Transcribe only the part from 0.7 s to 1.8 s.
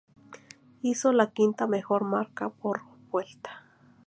Hizo la quinta